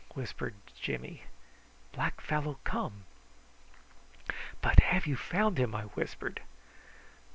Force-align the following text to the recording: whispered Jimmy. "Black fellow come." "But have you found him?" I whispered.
whispered 0.15 0.55
Jimmy. 0.81 1.25
"Black 1.93 2.21
fellow 2.21 2.57
come." 2.63 3.05
"But 4.59 4.79
have 4.79 5.05
you 5.05 5.15
found 5.15 5.59
him?" 5.59 5.75
I 5.75 5.83
whispered. 5.93 6.41